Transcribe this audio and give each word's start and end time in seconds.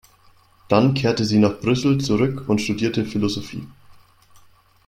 Dann 0.67 0.95
kehrte 0.95 1.25
sie 1.25 1.37
nach 1.37 1.59
Brüssel 1.59 1.99
zurück 2.01 2.45
und 2.49 2.59
studierte 2.59 3.05
Philosophie. 3.05 3.67